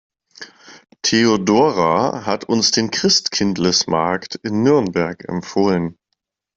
[1.03, 5.95] Theodora hat uns den Christkindlesmarkt in Nürnberg empfohlen.